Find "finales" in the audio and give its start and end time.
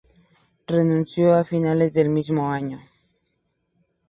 1.45-1.93